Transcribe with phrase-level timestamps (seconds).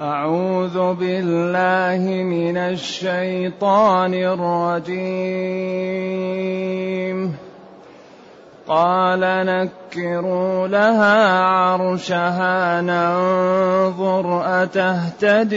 [0.00, 5.16] أعوذ بالله من الشيطان الرجيم.
[8.68, 15.56] قال نكروا لها عرشها ننظر أتهتدي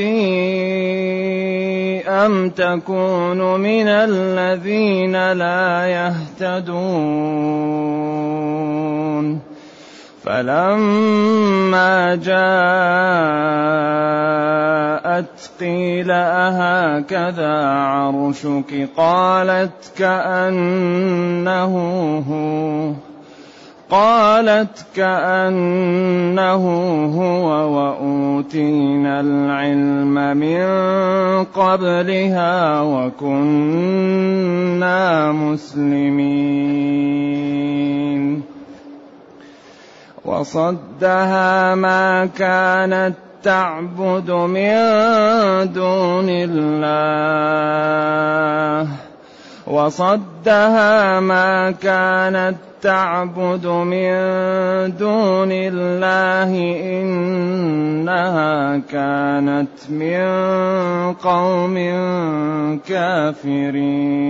[2.07, 6.79] أم تكون من الذين لا يهتدون.
[10.29, 12.29] فلما جاءت
[15.59, 21.73] قيل أهكذا عرشك؟ قالت كأنه
[22.29, 22.93] هو.
[23.89, 26.63] قالت كأنه
[27.17, 30.65] هو وأوتينا العلم من
[31.43, 33.71] قبلها وكنا
[35.31, 36.69] مسلمين.
[40.29, 44.73] وصدها ما كانت تعبد من
[45.73, 46.87] دون الله.
[49.67, 54.11] وصدها ما كانت تعبد من
[54.97, 56.51] دون الله.
[57.01, 60.23] إنها كانت من
[61.13, 61.75] قوم
[62.87, 64.29] كافرين.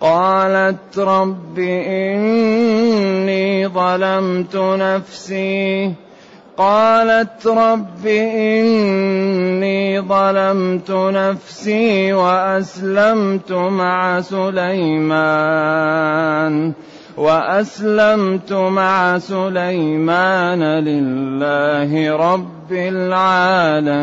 [0.00, 5.92] قالت رب إني ظلمت نفسي.
[6.56, 15.78] قالت رب إني ظلمت نفسي وأسلمت مع سليمان.
[17.16, 23.98] وأسلمت مع سليمان لله رب العالمين.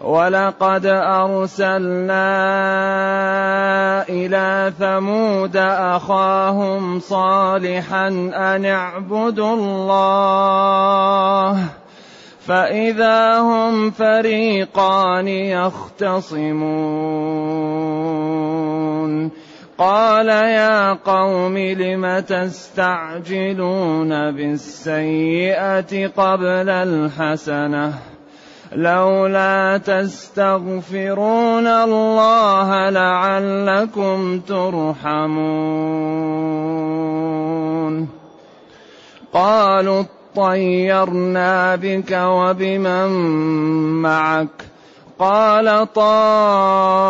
[0.00, 2.28] ولقد أرسلنا
[4.08, 9.98] إلى ثمود أخاهم صالحا أن اعبدوا الله
[12.46, 16.58] فإذا هم فريقان يختصمون.
[19.78, 28.17] قال يا قوم لم تستعجلون بالسيئة قبل الحسنة؟
[28.72, 35.68] لولا تستغفرون الله لعلكم ترحمون.
[39.32, 40.04] قالوا
[40.36, 43.08] اطيرنا بك وبمن
[44.02, 44.67] معك.
[45.18, 47.08] قال طائركم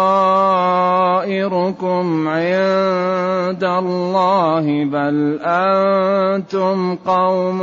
[2.28, 7.60] عند الله بل أنتم قوم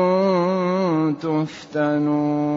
[1.22, 2.56] تفتنون.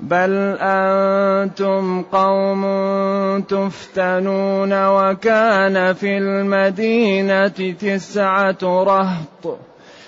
[0.00, 2.64] بل أنتم قوم
[3.40, 9.58] تفتنون وكان في المدينة تسعة رهط.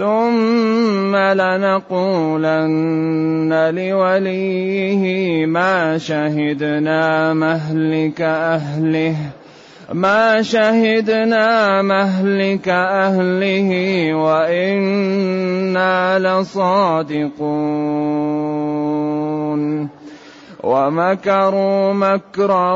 [0.00, 2.72] ثم لنقولن
[3.74, 9.16] لوليه ما شهدنا مهلك أهله
[9.92, 13.70] ما شهدنا مهلك أهله
[14.14, 18.19] وإنا لصادقون.
[20.64, 22.74] ومكروا مكرا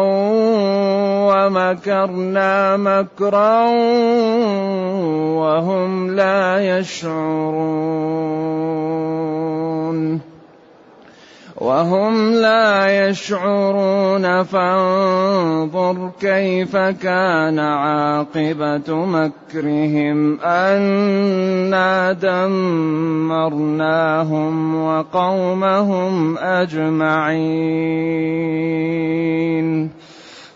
[1.28, 3.68] ومكرنا مكرا
[5.36, 7.94] وهم لا يشعرون.
[11.64, 14.42] وهم لا يشعرون.
[14.42, 20.40] فانظر كيف كان عاقبة مكرهم.
[20.40, 23.24] أنا دمرناهم
[24.84, 27.64] وقومهم أجمعين.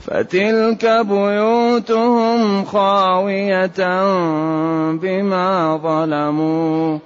[0.01, 3.81] فتلك بيوتهم خاوية
[4.93, 6.99] بما ظلموا.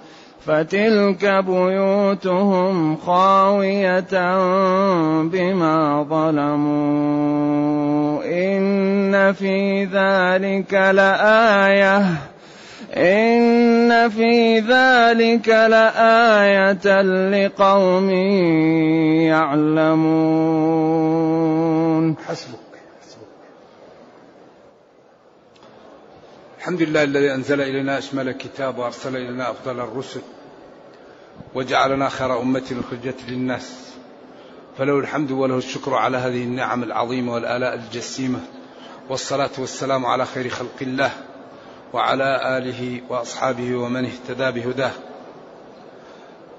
[0.47, 4.37] فتلك بيوتهم خاوية
[5.23, 7.43] بما ظلموا.
[8.25, 12.05] إن في ذلك لآية.
[12.97, 18.11] إن في ذلك لآية لقوم
[19.31, 20.12] يعلمون.
[22.29, 22.62] حسبك.
[26.62, 30.20] الحمد لله الذي أنزل إلينا أشمل الكتاب وأرسل إلينا أفضل الرسل
[31.55, 33.93] وجعلنا خير أمة أخرجت للناس.
[34.79, 38.41] فله الحمد وله الشكر على هذه النعم العظيمة والآلاء الجسيمة
[39.09, 41.11] والصلاة والسلام على خير خلق الله
[41.93, 44.93] وعلى آله وأصحابه ومن اهتدى بهداه.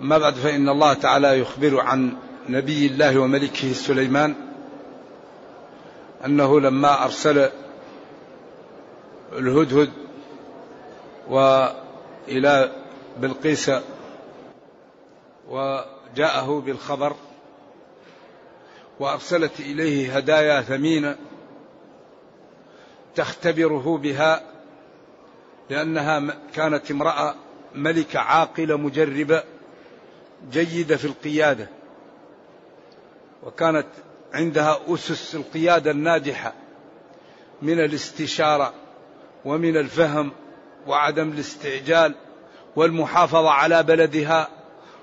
[0.01, 2.13] ما بعد فإن الله تعالى يخبر عن
[2.50, 4.35] نبي الله وملكه سليمان
[6.25, 7.50] أنه لما أرسل
[9.38, 9.91] الهدهد
[11.30, 12.71] وإلى
[13.18, 13.71] بلقيس
[15.50, 17.15] وجاءه بالخبر
[19.00, 21.15] وأرسلت إليه هدايا ثمينة
[23.15, 24.44] تختبره بها
[25.69, 27.36] لأنها كانت امرأة
[27.75, 29.44] ملكة عاقلة مجربة
[30.51, 31.68] جيدة في القيادة
[33.44, 33.88] وكانت
[34.33, 36.53] عندها أسس القيادة الناجحة
[37.62, 38.74] من الاستشارة
[39.45, 40.31] ومن الفهم
[40.87, 42.15] وعدم الاستعجال
[42.75, 44.47] والمحافظة على بلدها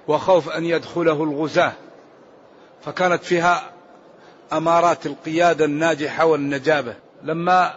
[0.08, 1.72] وخوف أن يدخله الغزاة.
[2.82, 3.72] فكانت فيها
[4.52, 6.94] أمارات القيادة الناجحة والنجابة.
[7.22, 7.74] لما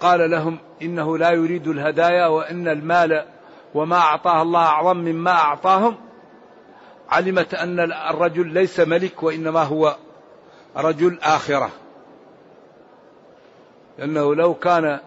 [0.00, 3.24] قال لهم إنه لا يريد الهدايا وإن المال
[3.74, 5.96] وما أعطاه الله أعظم مما أعطاهم
[7.08, 9.96] علمت أن الرجل ليس ملك وإنما هو
[10.76, 11.70] رجل آخرة.
[13.98, 15.00] لأنه لو كان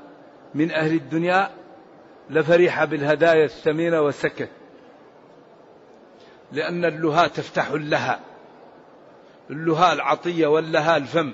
[0.55, 1.49] من أهل الدنيا
[2.29, 4.49] لفرح بالهدايا الثمينة وسكت
[6.51, 8.19] لأن اللهاء تفتح اللها
[9.49, 11.33] اللهاء العطية واللها الفم.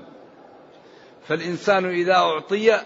[1.28, 2.82] فالإنسان إذا أعطي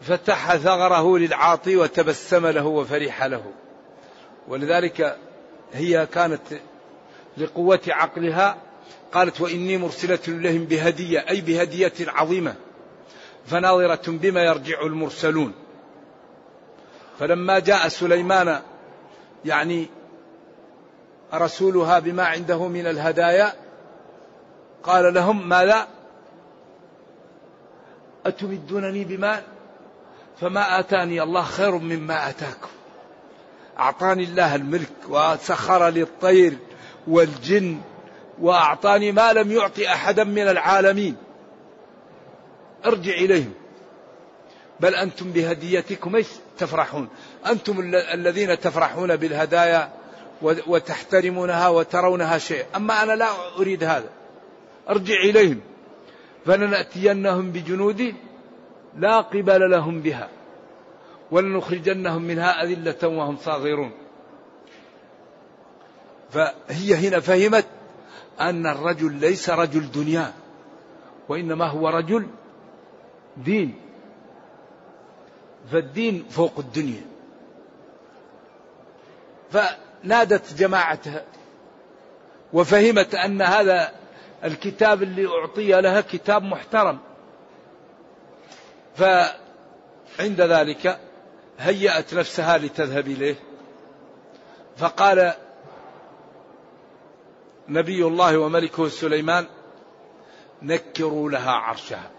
[0.00, 3.44] فتح ثغره للعاطي وتبسم له وفرح له.
[4.48, 5.16] ولذلك
[5.72, 6.42] هي كانت
[7.36, 8.56] لقوة عقلها.
[9.12, 12.54] قالت وإني مرسلة إليهم بهدية أي بهدية عظيمة.
[13.46, 15.52] فناظرة بما يرجع المرسلون.
[17.18, 18.60] فلما جاء سليمان
[19.44, 19.88] يعني
[21.34, 23.52] رسولها بما عنده من الهدايا
[24.82, 25.88] قال لهم ماذا؟
[28.26, 29.42] أتمدونني بمال؟
[30.40, 32.68] فما آتاني الله خير مما آتاكم.
[33.78, 36.58] أعطاني الله الملك وسخر لي الطير
[37.06, 37.80] والجن
[38.40, 41.16] وأعطاني ما لم يعطي أحدا من العالمين.
[42.86, 43.52] أرجع إليهم.
[44.80, 46.26] بل أنتم بهديتكم إيش؟
[46.58, 47.08] تفرحون.
[47.46, 49.92] أنتم الذين تفرحون بالهدايا
[50.42, 52.64] وتحترمونها وترونها شيء.
[52.76, 54.08] أما أنا لا أريد هذا.
[54.88, 55.60] أرجع إليهم.
[56.46, 58.14] فلنأتينهم بجنود
[58.96, 60.28] لا قبل لهم بها.
[61.30, 63.92] ولنخرجنهم منها أذلة وهم صاغرون.
[66.30, 67.66] فهي هنا فهمت
[68.40, 70.32] أن الرجل ليس رجل دنيا
[71.28, 72.26] وإنما هو رجل
[73.36, 73.80] دين.
[75.72, 77.02] فالدين فوق الدنيا.
[79.50, 81.24] فنادت جماعتها
[82.52, 83.92] وفهمت أن هذا
[84.44, 86.98] الكتاب اللي أعطي لها كتاب محترم.
[88.96, 90.98] فعند ذلك
[91.58, 93.34] هيأت نفسها لتذهب إليه.
[94.76, 95.32] فقال
[97.68, 99.46] نبي الله وملكه سليمان
[100.62, 102.10] نكروا لها عرشها.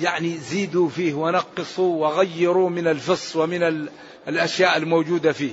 [0.00, 3.88] يعني زيدوا فيه ونقصوا وغيروا من الفص ومن
[4.28, 5.52] الأشياء الموجودة فيه.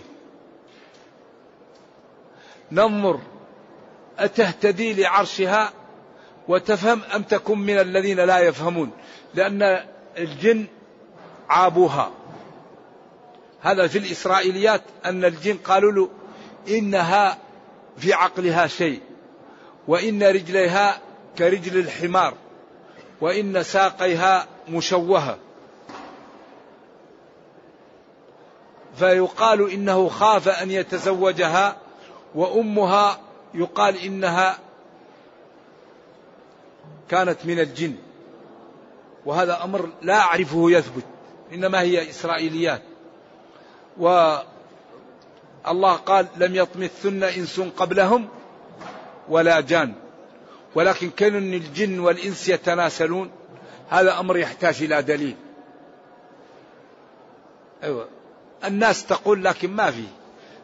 [2.72, 3.20] ننظر
[4.20, 5.74] أتهتدي لعرشها
[6.48, 8.92] وتفهم أم تكن من الذين لا يفهمون؟
[9.34, 9.84] لأن
[10.18, 10.66] الجن
[11.50, 12.12] عابوها.
[13.62, 16.10] هذا في الإسرائيليات أن الجن قالوا له
[16.77, 17.38] إنها
[17.98, 19.01] في عقلها شيء
[19.88, 21.01] وإن رجليها
[21.38, 22.34] كرجل الحمار.
[23.21, 25.38] وإن ساقيها مشوهة.
[28.95, 31.77] فيقال إنه خاف أن يتزوجها
[32.36, 33.19] وأمها
[33.53, 34.57] يقال إنها
[37.09, 37.95] كانت من الجن.
[39.25, 41.03] وهذا أمر لا أعرفه يثبت
[41.53, 42.81] إنما هي إسرائيليات.
[43.97, 48.27] والله قال لم يطمثن إنس قبلهم
[49.29, 49.93] ولا جان.
[50.77, 53.31] ولكن كانوا الجن والإنس يتناسلون؟
[53.89, 55.36] هذا أمر يحتاج إلى دليل.
[57.84, 58.07] أيوة.
[58.65, 60.03] الناس تقول لكن ما في.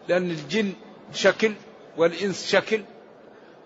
[0.08, 0.74] لأن الجن
[1.14, 1.54] شكل
[1.98, 2.82] والإنس شكل.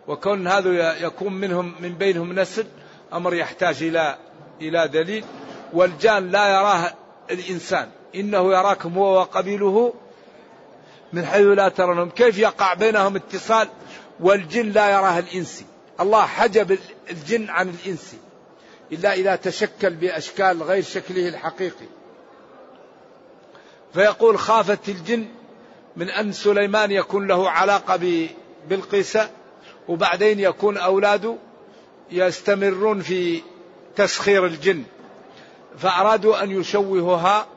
[0.07, 2.65] وكون هذا يكون منهم من بينهم نسل
[3.13, 4.17] أمر يحتاج إلى
[4.61, 5.25] إلى دليل.
[5.73, 6.93] والجان لا يراه
[7.31, 7.89] الإنسان.
[8.15, 9.93] إنه يراكم هو وقبيله
[11.13, 12.09] من حيث لا ترونهم.
[12.09, 13.67] كيف يقع بينهم اتصال
[14.19, 15.65] والجن لا يراه الإنسي
[15.99, 18.17] الله حجب الجن عن الإنسي
[18.91, 21.85] إلا إذا تشكل بأشكال غير شكله الحقيقي.
[23.93, 25.27] فيقول خافت الجن
[25.95, 28.27] من أن سليمان يكون له علاقة
[28.69, 29.29] بالقيسة
[29.87, 31.35] وبعدين يكون أولاده
[32.11, 33.41] يستمرون في
[33.95, 34.83] تسخير الجن.
[35.77, 37.47] فأرادوا أن يشوهوها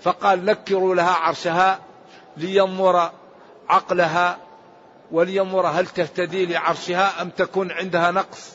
[0.00, 1.80] فقال نكروا لها عرشها
[2.36, 3.10] لينظر
[3.68, 4.38] عقلها
[5.12, 8.52] ولينظر هل تهتدي لعرشها أم تكون عندها نقص.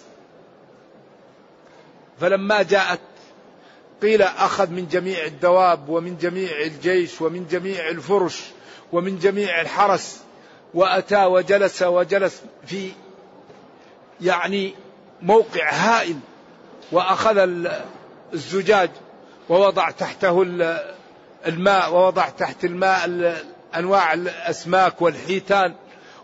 [2.20, 3.00] فلما جاءت
[4.02, 8.42] قيل أخذ من جميع الدواب ومن جميع الجيش ومن جميع الفرش
[8.92, 10.22] ومن جميع الحرس
[10.74, 12.92] وأتى وجلس وجلس في
[14.22, 14.74] يعني
[15.22, 16.20] موقع هائل
[16.92, 17.38] وأخذ
[18.34, 18.90] الزجاج
[19.50, 20.42] ووضع تحته
[21.48, 23.36] الماء ووضع تحت الماء
[23.76, 25.76] أنواع الأسماك والحيتان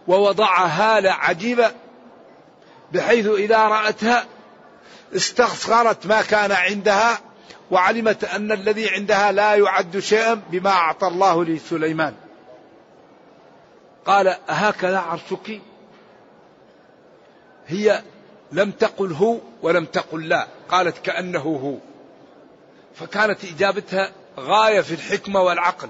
[0.07, 1.71] ووضع هالة عجيبة
[2.91, 4.25] بحيث إذا رأتها
[5.15, 7.19] استصغرت ما كان عندها
[7.71, 12.13] وعلمت أن الذي عندها لا يعد شيئا بما أعطى الله لسليمان.
[14.05, 15.61] قال هكذا عرشك؟
[17.67, 18.01] هي
[18.51, 21.75] لم تقل هو ولم تقل لا قالت كأنه هو.
[22.95, 25.89] فكانت إجابتها غاية في الحكمة والعقل.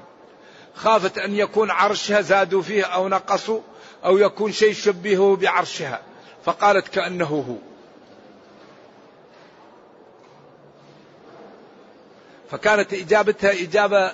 [0.75, 3.61] خافت أن يكون عرشها زادوا فيه أو نقصوا
[4.05, 6.01] أو يكون شيء يشبهه بعرشها
[6.45, 7.55] فقالت كأنه هو.
[12.49, 14.13] فكانت إجابتها إجابة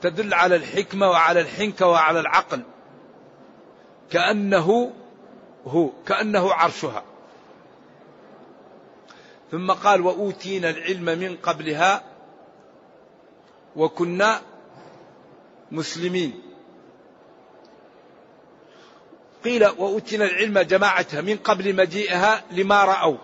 [0.00, 2.62] تدل على الحكمة وعلى الحنكة وعلى العقل.
[4.10, 4.92] كأنه
[5.66, 7.04] هو كأنه عرشها.
[9.50, 12.02] ثم قال وأوتينا العلم من قبلها
[13.76, 14.40] وكنا
[15.70, 16.49] مسلمين.
[19.44, 23.16] قيل وأوتينا العلم جماعتها من قبل مجيئها لما رأوا.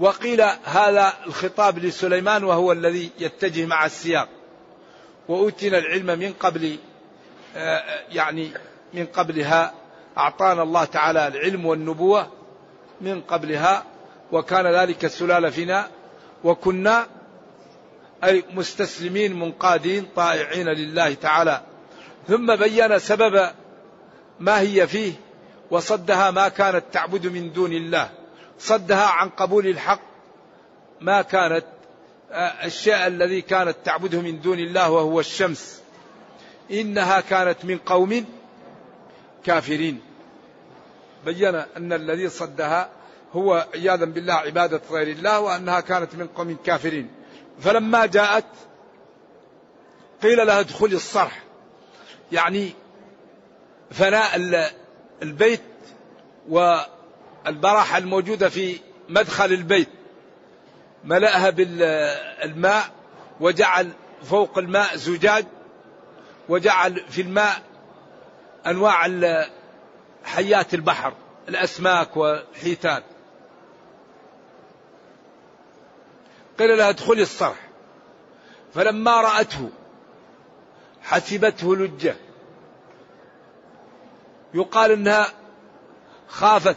[0.00, 4.28] وقيل هذا الخطاب لسليمان وهو الذي يتجه مع السياق.
[5.28, 6.76] وأوتينا العلم من قبل
[7.56, 8.50] آه، يعني
[8.94, 9.74] من قبلها
[10.18, 12.30] أعطانا الله تعالى العلم والنبوة
[13.00, 13.84] من قبلها
[14.32, 15.88] وكان ذلك السلالة فينا
[16.44, 17.06] وكنا
[18.24, 21.60] أي مستسلمين منقادين طائعين لله تعالى.
[22.28, 23.50] ثم بين سبب
[24.40, 25.12] ما هي فيه
[25.70, 28.10] وصدها ما كانت تعبد من دون الله.
[28.58, 30.00] صدها عن قبول الحق
[31.00, 31.64] ما كانت
[32.32, 35.82] آه، الشيء الذي كانت تعبده من دون الله وهو الشمس.
[36.70, 38.24] إنها كانت من قوم
[39.44, 40.00] كافرين.
[41.24, 42.90] بين أن الذي صدها
[43.32, 47.10] هو عياذا بالله عبادة غير الله وأنها كانت من قوم كافرين.
[47.60, 48.44] فلما جاءت
[50.22, 51.42] قيل لها ادخلي الصرح.
[52.32, 52.72] يعني
[53.90, 54.36] فناء
[55.22, 55.62] البيت
[56.48, 59.88] والبراحة الموجودة في مدخل البيت.
[61.04, 62.90] ملأها بالماء
[63.40, 63.92] وجعل
[64.24, 65.46] فوق الماء زجاج
[66.48, 67.62] وجعل في الماء
[68.66, 69.06] أنواع
[70.24, 71.12] حيات البحر
[71.48, 73.02] الأسماك والحيتان.
[76.58, 77.68] قيل لها ادخلي الصرح.
[78.74, 79.70] فلما رأته
[81.02, 82.16] حسبته لجة.
[84.54, 85.26] يقال إنها
[86.28, 86.76] خافت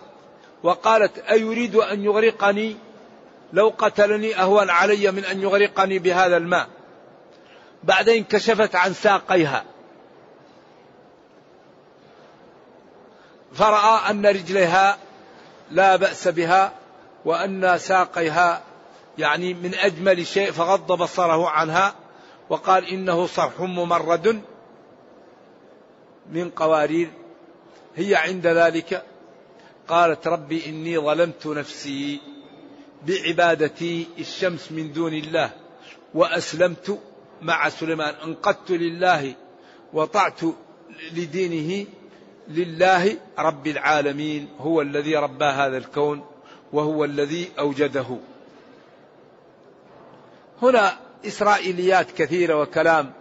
[0.64, 2.78] وقالت أيريد أن يغرقني؟
[3.54, 6.68] لو قتلني أهون علي من أن يغرقني بهذا الماء.
[7.84, 9.64] بعدين كشفت عن ساقيها.
[13.54, 14.98] فرأى أن رجليها
[15.72, 16.74] لا بأس بها
[17.26, 18.62] وأن ساقيها
[19.18, 21.94] يعني من أجمل شيء فغض بصره عنها
[22.50, 24.42] وقال إنه صرح ممرد
[26.30, 27.12] من قوارير
[27.96, 29.04] هي عند ذلك؟
[29.88, 32.20] قالت ربي إني ظلمت نفسي
[33.08, 35.52] بعبادتي الشمس من دون الله
[36.14, 37.00] وأسلمت
[37.42, 38.14] مع سليمان.
[38.24, 39.34] انقدت لله
[39.94, 40.40] وطعت
[41.14, 41.86] لدينه
[42.48, 46.26] لله رب العالمين هو الذي ربى هذا الكون
[46.74, 48.18] وهو الذي أوجده.
[50.62, 50.98] هنا
[51.28, 53.14] إسرائيليات كثيرة وكلام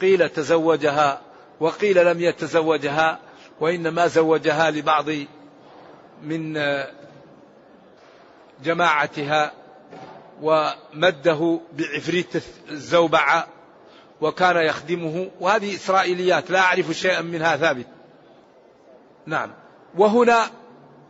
[0.00, 1.20] قيل تزوجها
[1.60, 3.18] وقيل لم يتزوجها
[3.60, 5.06] وإنما زوجها لبعض
[6.22, 6.60] من
[8.64, 9.52] جماعتها
[10.42, 13.46] ومده بعفريت الزوبعة
[14.20, 15.30] وكان يخدمه.
[15.40, 17.86] وهذه إسرائيليات لا أعرف شيئا منها ثابت.
[19.26, 19.50] نعم.
[19.94, 20.50] وهنا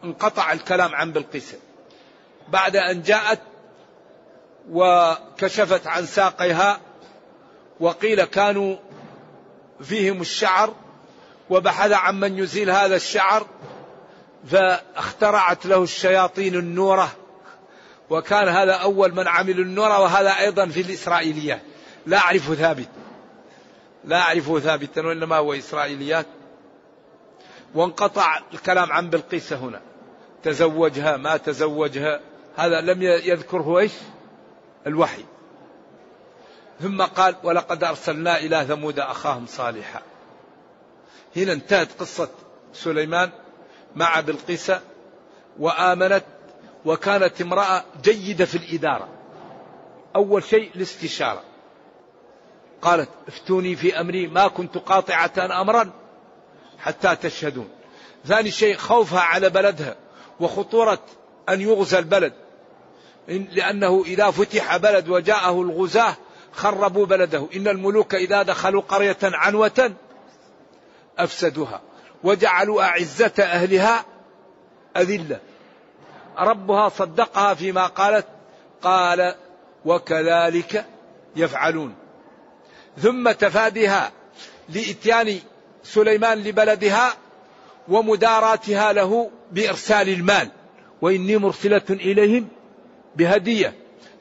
[0.05, 1.55] انقطع الكلام عن بلقيس.
[2.49, 3.41] بعد أن جاءت
[4.71, 6.81] وكشفت عن ساقيها
[7.81, 8.77] وقيل كانوا
[9.83, 10.75] فيهم الشعر
[11.51, 13.47] وبحث عن من يزيل هذا الشعر
[14.51, 17.09] فاخترعت له الشياطين النورة
[18.11, 21.63] وكان هذا أول من عمل النورة وهذا أيضا في الإسرائيليات
[22.09, 22.89] لا أعرف ثابت.
[24.05, 26.27] لا أعرفه ثابتا وإنما هو إسرائيليات.
[27.75, 29.81] وانقطع الكلام عن بلقيس هنا.
[30.43, 32.21] تزوجها ما تزوجها
[32.57, 33.93] هذا لم يذكره إيش؟
[34.87, 35.25] الوحي.
[36.81, 40.03] ثم قال ولقد أرسلنا إلى ثمود أخاهم صالحا.
[41.37, 42.29] هنا انتهت قصة
[42.73, 43.31] سليمان
[43.97, 44.73] مع بلقيس
[45.59, 46.25] وآمنت
[46.85, 49.09] وكانت امرأة جيدة في الإدارة.
[50.17, 51.43] أول شيء الاستشارة.
[52.83, 55.91] قالت افتوني في أمري ما كنت قاطعة أمرا
[56.79, 57.69] حتى تشهدون.
[58.27, 59.97] ثاني شيء خوفها على بلدها
[60.41, 61.01] وخطورة
[61.49, 62.33] أن يغزى البلد.
[63.29, 66.17] لأنه إذا فتح بلد وجاءه الغزاة
[66.53, 67.49] خربوا بلده.
[67.57, 69.93] إن الملوك إذا دخلوا قرية عنوة
[71.19, 71.81] أفسدوها.
[72.25, 74.05] وجعلوا أعزة أهلها
[74.97, 75.41] أذلة.
[76.39, 78.27] ربها صدقها فيما قالت
[78.83, 79.35] قال
[79.85, 80.87] وكذلك
[81.37, 81.95] يفعلون.
[82.99, 84.13] ثم تفاديها
[84.69, 85.39] لإتيان
[85.83, 87.15] سليمان لبلدها
[87.89, 90.51] ومداراتها له بإرسال المال.
[91.03, 92.49] وإني مرسلة إليهم
[93.17, 93.75] بهدية.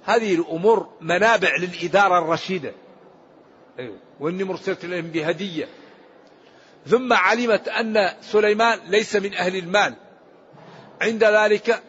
[0.05, 2.71] هذه الأمور منابع للإدارة الرشيدة.
[3.79, 3.97] أيوة.
[4.19, 5.67] وإني مرسلة إليهم بهدية.
[6.87, 9.93] ثم علمت أن سليمان ليس من أهل المال.
[11.01, 11.83] عند ذلك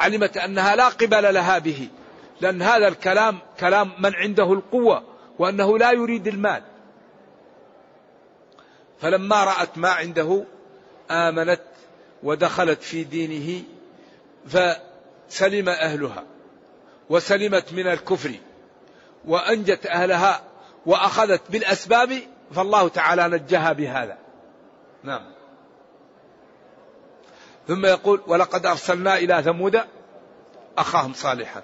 [0.00, 1.88] علمت أنها لا قبل لها به
[2.40, 5.04] لأن هذا الكلام كلام من عنده القوة
[5.38, 6.62] وأنه لا يريد المال.
[9.00, 10.44] فلما رأت ما عنده
[11.10, 11.60] آمنت
[12.22, 13.62] ودخلت في دينه
[14.46, 16.24] فسلم أهلها
[17.10, 18.32] وسلمت من الكفر
[19.24, 20.49] وأنجت أهلها
[20.86, 22.18] وأخذت بالأسباب
[22.52, 24.18] فالله تعالى نجاها بهذا.
[25.02, 25.22] نعم.
[27.68, 29.80] ثم يقول ولقد أرسلنا إلى ثمود
[30.78, 31.62] أخاهم صالحا.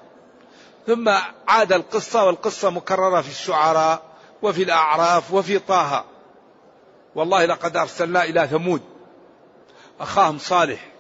[0.87, 1.09] ثم
[1.49, 4.03] عاد القصة والقصة مكررة في الشعراء
[4.43, 6.05] وفي الأعراف وفي طه.
[7.15, 8.83] والله لقد أرسلنا إلى ثمود
[10.01, 10.93] أخاهم صالح.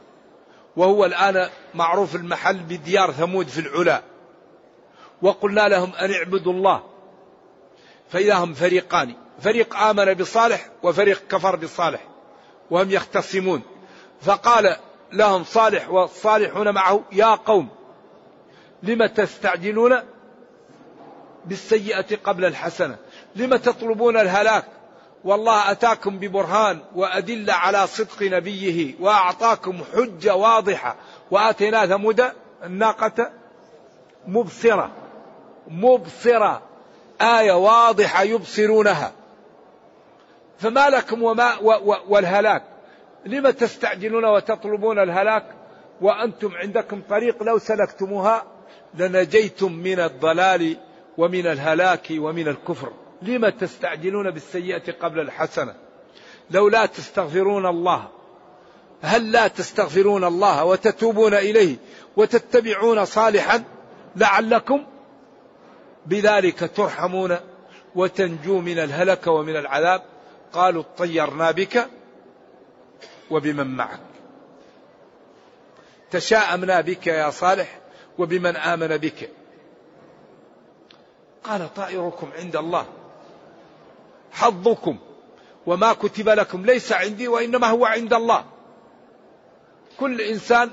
[0.77, 4.03] وهو الآن معروف المحل بديار ثمود في العلا.
[5.23, 6.96] وقلنا لهم أن اعبدوا الله.
[8.09, 9.14] فإذا هم فريقان.
[9.40, 12.01] فريق آمن بصالح وفريق كفر بصالح
[12.71, 13.62] وهم يختصمون.
[14.23, 14.77] فقال
[15.12, 17.69] لهم صالح والصالحون معه يا قوم
[18.83, 19.97] لم تستعجلون
[21.45, 22.97] بالسيئة قبل الحسنة؟
[23.37, 24.64] لم تطلبون الهلاك؟
[25.25, 30.97] والله أتاكم ببرهان وأدلة على صدق نبيه وأعطاكم حجة واضحة
[31.31, 32.25] وآتينا ثمود
[32.64, 33.31] الناقة
[34.27, 34.90] مبصرة.
[35.69, 36.62] مبصرة.
[37.21, 39.13] آية واضحة يبصرونها.
[40.59, 41.57] فما لكم وما
[42.09, 42.63] والهلاك.
[43.27, 45.45] لم تستعجلون وتطلبون الهلاك
[46.01, 48.45] وأنتم عندكم طريق لو سلكتموها
[48.95, 50.77] لنجيتم من الضلال
[51.19, 52.93] ومن الهلاك ومن الكفر.
[53.23, 55.75] لم تستعجلون بالسيئة قبل الحسنة.
[56.51, 58.09] لو لا تستغفرون الله.
[59.03, 61.77] هل لا تستغفرون الله وتتوبون إليه
[62.17, 63.65] وتتبعون صالحا
[64.17, 64.87] لعلكم
[66.07, 67.37] بذلك ترحمون
[67.95, 70.03] وتنجو من الهلك ومن العذاب.
[70.53, 71.88] قالوا اطيرنا بك
[73.31, 74.01] وبمن معك.
[76.11, 77.79] تشاءمنا بك يا صالح
[78.19, 79.31] وبمن آمن بك.
[81.45, 82.87] قال طائركم عند الله.
[84.33, 84.99] حظكم
[85.66, 88.45] وما كتب لكم ليس عندي وإنما هو عند الله.
[90.01, 90.71] كل إنسان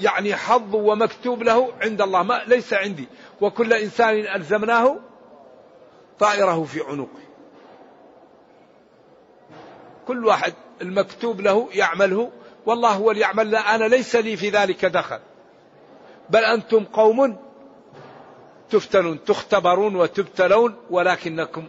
[0.00, 3.08] يعني حظ ومكتوب له عند الله ما ليس عندي.
[3.40, 4.96] وكل إنسان ألزمناه
[6.18, 7.20] طائره في عنقه.
[10.06, 12.30] كل واحد المكتوب له يعمله.
[12.66, 15.18] والله هو اللي يعمل لا أنا ليس لي في ذلك دخل.
[16.30, 17.36] بل أنتم قوم
[18.70, 21.68] تفتنون تختبرون وتبتلون ولكنكم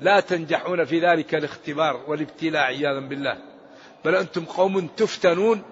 [0.00, 3.38] لا تنجحون في ذلك الاختبار والابتلاء عياذا بالله.
[4.04, 5.62] بل أنتم قوم تفتنون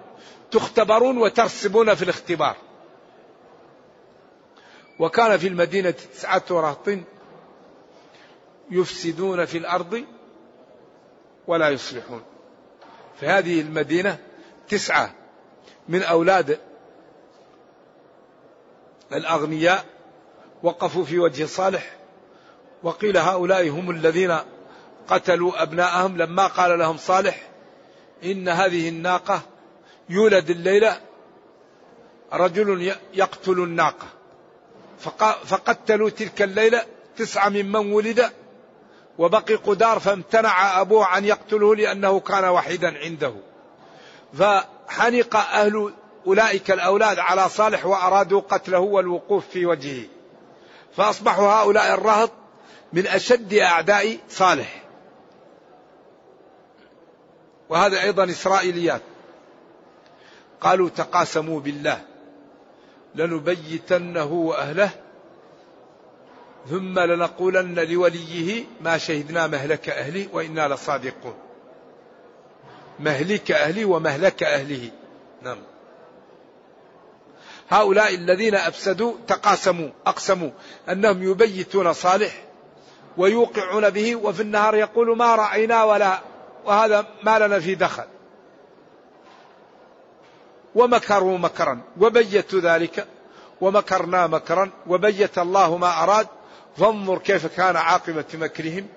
[0.51, 2.55] تختبرون وترسبون في الاختبار.
[4.99, 6.89] وكان في المدينة تسعة رهط
[8.71, 10.03] يفسدون في الأرض
[11.47, 12.23] ولا يصلحون.
[13.19, 14.17] في هذه المدينة
[14.69, 15.13] تسعة
[15.89, 16.59] من أولاد
[19.13, 19.85] الأغنياء
[20.63, 21.97] وقفوا في وجه صالح.
[22.83, 24.37] وقيل هؤلاء هم الذين
[25.07, 27.49] قتلوا أبناءهم لما قال لهم صالح
[28.23, 29.41] إن هذه الناقة
[30.09, 31.01] يولد الليلة
[32.33, 34.07] رجل يقتل الناقة.
[35.45, 36.85] فقتلوا تلك الليلة
[37.17, 38.31] تسعة ممن ولد
[39.17, 43.33] وبقي قدار فامتنع أبوه أن يقتله لأنه كان وحيدا عنده.
[44.33, 45.93] فحنق أهل
[46.27, 50.05] أولئك الأولاد على صالح وأرادوا قتله والوقوف في وجهه.
[50.95, 52.31] فأصبحوا هؤلاء الرهط
[52.93, 54.83] من أشد أعداء صالح.
[57.69, 59.01] وهذا أيضا إسرائيليات.
[60.67, 62.01] قالوا تقاسموا بالله
[63.15, 64.89] لنبيتنه وأهله
[66.69, 71.35] ثم لنقولن لوليه ما شهدنا مهلك أهلي وإنا لصادقون.
[72.99, 74.89] مهلك أهلي ومهلك أهله.
[75.41, 75.57] نعم.
[77.69, 80.51] هؤلاء الذين أفسدوا تقاسموا أقسموا
[80.89, 82.43] أنهم يبيتون صالح
[83.17, 86.19] ويوقعون به وفي النهار يقول ما رأينا ولا
[86.65, 88.16] وهذا ما لنا في دخل.
[90.77, 93.07] ومكروا مكرا وبيتوا ذلك
[93.61, 96.27] ومكرنا مكرا وبيت الله ما أراد
[96.77, 98.87] فانظر كيف كان عاقبة مكرهم.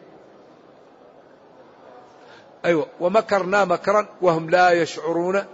[2.64, 5.44] أيوة ومكرنا مكرا وهم لا يشعرون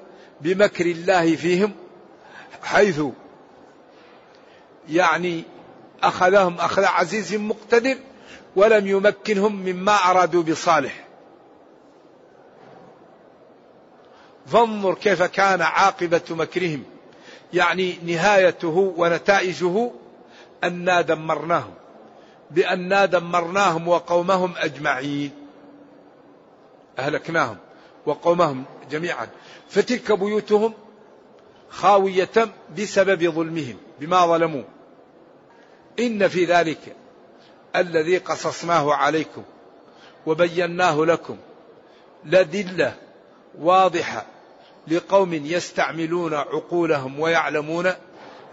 [0.40, 1.72] بمكر الله فيهم
[2.62, 3.02] حيث
[4.88, 5.44] يعني
[6.02, 7.96] أخذهم أخذ عزيز مقتدر
[8.56, 11.05] ولم يمكنهم مما أرادوا بصالح.
[14.46, 16.84] فانظر كيف كان عاقبة مكرهم.
[17.52, 19.90] يعني نهايته ونتائجه
[20.64, 21.74] أنا دمرناهم
[22.50, 25.30] بأنا دمرناهم وقومهم أجمعين.
[26.98, 27.56] أهلكناهم
[28.06, 29.28] وقومهم جميعا.
[29.68, 30.72] فتلك بيوتهم
[31.70, 34.62] خاوية بسبب ظلمهم بما ظلموا.
[35.98, 36.96] إن في ذلك
[37.76, 39.42] الذي قصصناه عليكم
[40.26, 41.36] وبيناه لكم
[42.24, 42.94] لدلة
[43.58, 44.26] واضحة
[44.88, 47.92] لقوم يستعملون عقولهم ويعلمون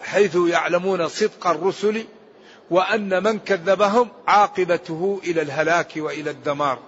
[0.01, 2.05] حيث يعلمون صدق الرسل
[2.69, 6.79] وأن من كذبهم عاقبته إلى الهلاك وإلى الدمار.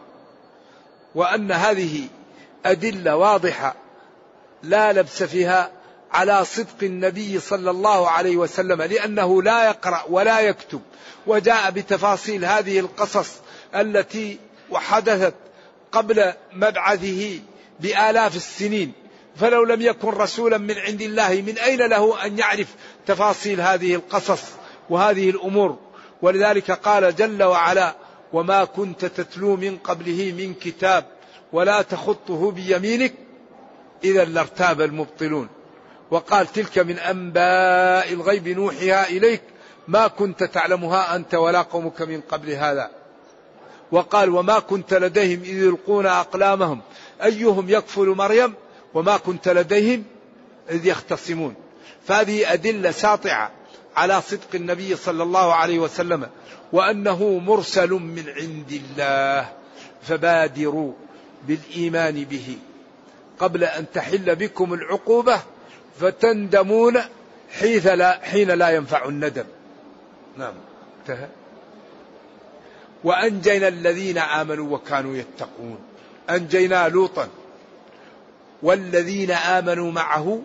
[1.16, 2.08] وأن هذه
[2.66, 3.76] أدلة واضحة
[4.64, 5.72] لا لبس فيها
[6.12, 10.82] على صدق النبي صلى الله عليه وسلم لأنه لا يقرأ ولا يكتب.
[11.28, 13.32] وجاء بتفاصيل هذه القصص
[13.76, 15.34] التي وحدثت
[15.92, 17.40] قبل مبعثه
[17.80, 18.94] بآلاف السنين.
[19.36, 22.68] فلو لم يكن رسولا من عند الله من أين له أن يعرف
[23.06, 24.42] تفاصيل هذه القصص
[24.90, 25.78] وهذه الأمور؟
[26.22, 27.96] ولذلك قال جل وعلا
[28.34, 31.06] وما كنت تتلو من قبله من كتاب
[31.54, 33.14] ولا تخطه بيمينك
[34.04, 35.50] إذا لارتاب المبطلون.
[36.12, 39.42] وقال تلك من أنباء الغيب نوحيها إليك
[39.88, 42.92] ما كنت تعلمها أنت ولا قومك من قبل هذا.
[43.92, 46.82] وقال وما كنت لديهم إذ يلقون أقلامهم
[47.24, 48.54] أيهم يكفل مريم؟
[48.96, 50.04] وما كنت لديهم
[50.70, 51.56] إذ يختصمون.
[52.08, 53.52] فهذه أدلة ساطعة
[53.96, 56.30] على صدق النبي صلى الله عليه وسلم
[56.72, 59.50] وأنه مرسل من عند الله
[60.04, 60.94] فبادروا
[61.48, 62.58] بالإيمان به.
[63.40, 65.40] قبل أن تحل بكم العقوبة
[66.00, 67.02] فتندمون
[67.60, 69.46] حيث لا حين لا ينفع الندم.
[70.38, 70.54] نعم
[71.02, 71.28] انتهى.
[73.04, 75.80] وأنجينا الذين آمنوا وكانوا يتقون.
[76.30, 77.28] أنجينا لوطا
[78.64, 80.42] والذين آمنوا معه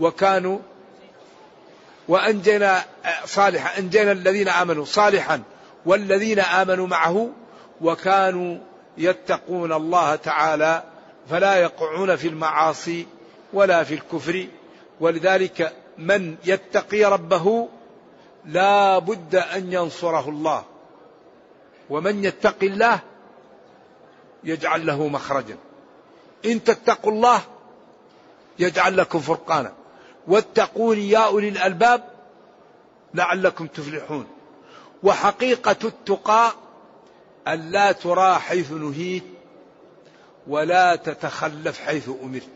[0.00, 0.58] وكانوا
[2.08, 2.84] وأنجينا
[3.24, 5.42] صالحا أنجينا الذين آمنوا صالحا
[5.86, 7.30] والذين آمنوا معه
[7.80, 8.58] وكانوا
[8.98, 10.82] يتقون الله تعالى
[11.30, 13.06] فلا يقعون في المعاصي
[13.52, 14.46] ولا في الكفر.
[15.00, 17.68] ولذلك من يتقي ربه
[18.44, 20.64] لا بد أن ينصره الله.
[21.90, 23.00] ومن يتق الله
[24.44, 25.56] يجعل له مخرجا.
[26.44, 27.40] إن تتقوا الله
[28.58, 29.72] يجعل لكم فرقانا.
[30.26, 32.04] واتقون يا أولي الألباب
[33.14, 34.26] لعلكم تفلحون.
[35.02, 36.52] وحقيقة التقى
[37.48, 39.24] أن لا ترى حيث نهيت
[40.46, 42.48] ولا تتخلف حيث أمرت.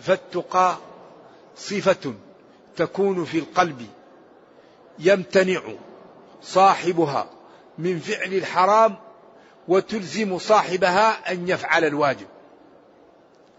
[0.00, 0.76] فالتقى
[1.56, 2.14] صفة
[2.76, 3.86] تكون في القلب
[4.98, 5.60] يمتنع
[6.42, 7.30] صاحبها
[7.78, 8.96] من فعل الحرام
[9.68, 12.26] وتلزم صاحبها أن يفعل الواجب.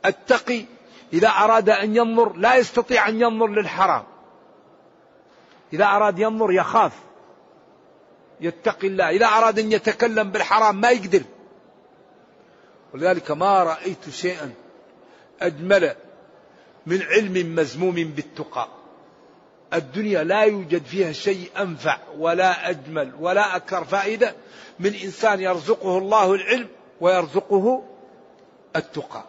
[0.06, 0.66] التقي
[1.14, 4.04] إذا أراد أن ينظر لا يستطيع أن ينظر للحرام.
[5.74, 6.94] إذا أراد ينظر يخاف.
[8.42, 9.10] يتقي الله.
[9.10, 11.22] إذا أراد أن يتكلم بالحرام ما يقدر.
[12.94, 14.54] ولذلك ما رأيت شيئا
[15.42, 15.96] أجمل
[16.86, 18.68] من علم مزموم بالتقى.
[19.74, 24.36] الدنيا لا يوجد فيها شيء أنفع ولا أجمل ولا أكثر فائدة
[24.80, 26.68] من إنسان يرزقه الله العلم
[27.02, 27.84] ويرزقه
[28.76, 29.24] التقى.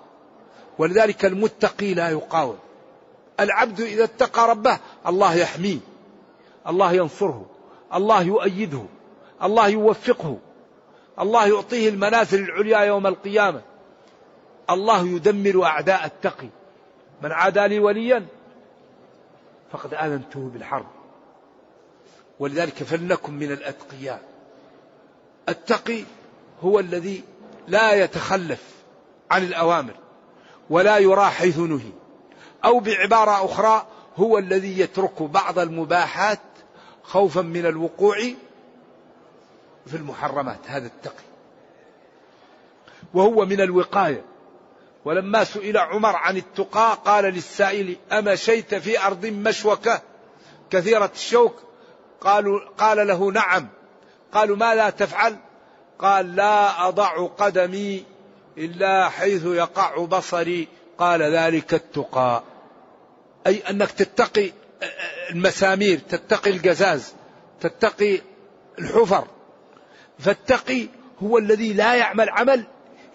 [0.80, 2.58] ولذلك المتقي لا يقاوم.
[3.40, 5.78] العبد إذا اتقى ربه الله يحميه
[6.68, 7.46] الله ينصره
[7.94, 8.84] الله يؤيده
[9.42, 10.38] الله يوفقه
[11.18, 13.62] الله يعطيه المنازل العليا يوم القيامة.
[14.70, 16.48] الله يدمر أعداء التقي.
[17.22, 18.26] من عادى لي وليا
[19.72, 20.86] فقد آذنته بالحرب.
[22.38, 24.22] ولذلك فلنكن من الأتقياء.
[25.48, 26.04] التقي
[26.62, 27.24] هو الذي
[27.68, 28.62] لا يتخلف
[29.30, 29.94] عن الأوامر.
[30.70, 31.92] ولا يرى حيث نهي
[32.64, 36.40] أو بعبارة أخرى هو الذي يترك بعض المباحات
[37.02, 38.16] خوفا من الوقوع
[39.86, 41.24] في المحرمات هذا التقي.
[43.14, 44.24] وهو من الوقاية.
[45.04, 50.02] ولما سئل عمر عن التقى قال للسائل أمشيت في أرض مشوكة
[50.70, 51.54] كثيرة الشوك؟
[52.20, 53.68] قالوا قال له نعم.
[54.32, 55.36] قالوا ما لا تفعل؟
[55.98, 58.04] قال لا أضع قدمي
[58.58, 60.68] إلا حيث يقع بصري.
[60.98, 62.42] قال ذلك التقى.
[63.46, 64.52] أي أنك تتقي
[65.30, 67.14] المسامير تتقي القزاز
[67.60, 68.20] تتقي
[68.78, 69.26] الحفر.
[70.18, 70.88] فالتقي
[71.22, 72.64] هو الذي لا يعمل عمل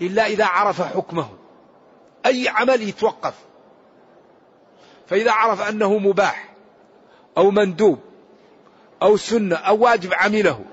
[0.02, 1.30] إلا إذا عرف حكمه.
[2.26, 3.34] أي عمل يتوقف.
[5.08, 6.54] فإذا عرف أنه مباح
[7.38, 8.00] أو مندوب
[9.02, 10.66] أو سنة أو واجب عمله.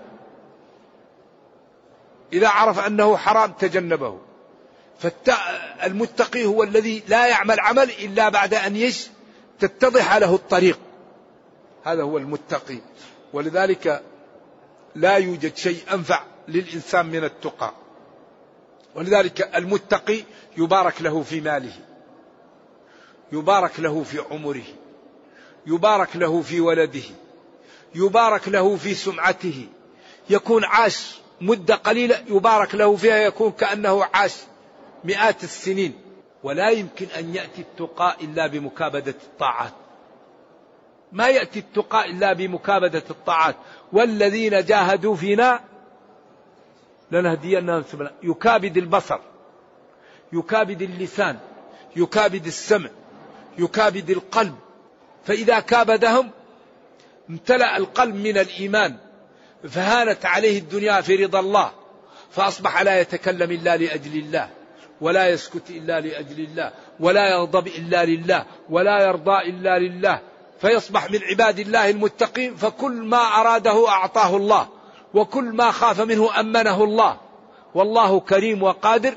[2.33, 4.19] إذا عرف أنه حرام تجنبه.
[5.03, 9.07] فالمتقي هو الذي لا يعمل عمل إلا بعد أن يش
[9.61, 10.79] تتضح له الطريق.
[11.85, 12.79] هذا هو المتقي.
[13.33, 14.03] ولذلك
[14.95, 17.75] لا يوجد شيء أنفع للإنسان من التقى.
[18.95, 20.25] ولذلك المتقي
[20.57, 21.73] يبارك له في ماله.
[23.33, 24.65] يبارك له في عمره.
[25.67, 27.03] يبارك له في ولده.
[27.95, 29.67] يبارك له في سمعته.
[30.31, 34.33] يكون عاش مدة قليلة يبارك له فيها يكون كأنه عاش
[35.05, 35.95] مئات السنين
[36.43, 39.73] ولا يمكن أن يأتي التقاء إلا بمكابدة الطاعات.
[41.13, 43.57] ما يأتي التقاء إلا بمكابدة الطاعات.
[43.93, 45.61] والذين جاهدوا فينا
[47.11, 49.19] لنهدينهم سبلا يكابد البصر
[50.33, 51.39] يكابد اللسان
[51.97, 52.91] يكابد السمع
[53.59, 54.55] يكابد القلب.
[55.25, 56.31] فإذا كابدهم
[57.31, 58.97] امتلأ القلب من الإيمان
[59.69, 61.73] فهانت عليه الدنيا في رضا الله
[62.31, 64.51] فأصبح لا يتكلم إلا لأجل الله.
[65.03, 70.21] ولا يسكت إلا لأجل الله ولا يغضب إلا لله ولا يرضى إلا لله
[70.61, 74.69] فيصبح من عباد الله المتقين فكل ما أراده أعطاه الله
[75.15, 77.21] وكل ما خاف منه أمنه الله.
[77.75, 79.15] والله كريم وقادر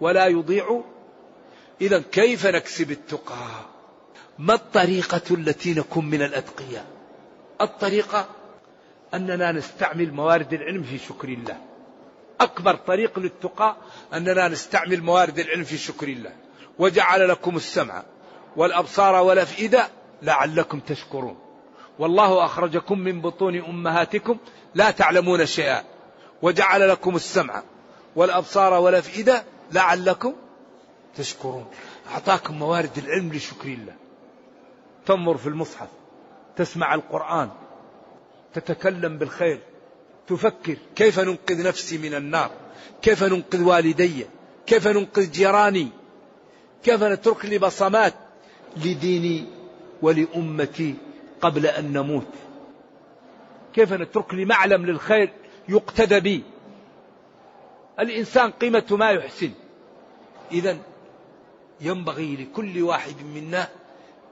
[0.00, 0.82] ولا يضيع.
[1.80, 3.46] إذا كيف نكسب التقى؟
[4.38, 6.84] ما الطريقة التي نكون من الأتقياء؟
[7.60, 8.26] الطريقة
[9.14, 11.56] أننا نستعمل موارد العلم في شكر الله.
[12.40, 13.76] أكبر طريق للتقى
[14.14, 16.32] أننا نستعمل موارد العلم في شكر الله.
[16.78, 18.02] وجعل لكم السمع
[18.56, 19.88] والأبصار والأفئدة
[20.22, 21.38] لعلكم تشكرون.
[21.98, 24.36] والله أخرجكم من بطون أمهاتكم
[24.74, 25.84] لا تعلمون شيئا.
[26.42, 27.62] وجعل لكم السمع
[28.16, 30.32] والأبصار والأفئدة لعلكم
[31.16, 31.66] تشكرون.
[32.10, 33.94] أعطاكم موارد العلم لشكر الله.
[35.06, 35.88] تنظر في المصحف
[36.56, 37.50] تسمع القرآن
[38.54, 39.60] تتكلم بالخير.
[40.28, 42.50] تفكر كيف ننقذ نفسي من النار؟
[43.02, 44.26] كيف ننقذ والدي؟
[44.66, 45.88] كيف ننقذ جيراني؟
[46.84, 48.14] كيف نترك لي بصمات
[48.76, 49.44] لديني
[50.02, 50.94] ولأمتي
[51.40, 52.26] قبل أن نموت؟
[53.74, 55.32] كيف نترك لي معلم للخير
[55.68, 56.42] يقتدى بي؟
[58.00, 59.50] الإنسان قيمة ما يحسن.
[60.52, 60.78] إذا
[61.80, 63.68] ينبغي لكل واحد منا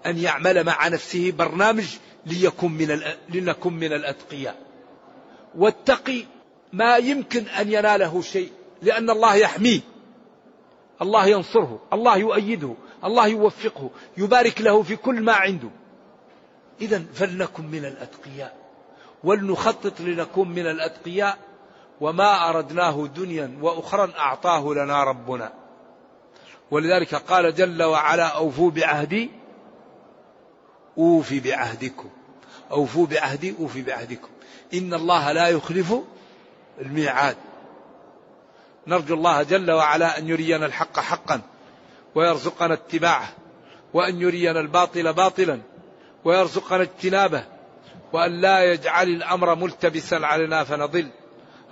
[0.06, 1.86] أن يعمل مع نفسه برنامج
[2.26, 4.63] ليكن من لنكن من الأتقياء.
[5.56, 6.24] والتقي
[6.72, 9.80] ما يمكن أن يناله شيء لأن الله يحميه.
[11.02, 15.70] الله ينصره الله يؤيده الله يوفقه يبارك له في كل ما عنده.
[16.80, 18.56] إذا فلنكن من الأتقياء.
[19.24, 21.38] ولنخطط لنكون من الأتقياء.
[22.00, 25.52] وما أردناه دنيا وأخرى أعطاه لنا ربنا.
[26.70, 29.30] ولذلك قال جل وعلا أوفوا بعهدي
[30.98, 32.10] أوفي بعهدكم.
[32.70, 34.28] أوفوا بعهدي أوفي بعهدكم.
[34.74, 35.94] إن الله لا يخلف
[36.80, 37.36] الميعاد.
[38.86, 41.40] نرجو الله جل وعلا أن يرينا الحق حقا
[42.14, 43.28] ويرزقنا اتباعه
[43.94, 45.60] وأن يرينا الباطل باطلا
[46.24, 47.44] ويرزقنا اجتنابه
[48.12, 51.08] وأن لا يجعل الأمر ملتبسا علينا فنضل.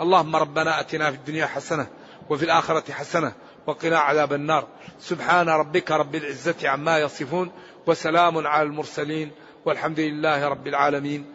[0.00, 1.86] اللهم ربنا أتنا في الدنيا حسنة
[2.30, 3.32] وفي الآخرة حسنة
[3.66, 4.66] وقنا عذاب النار.
[5.00, 7.52] سبحان ربك رب العزة عما يصفون
[7.86, 9.30] وسلام على المرسلين
[9.64, 11.34] والحمد لله رب العالمين.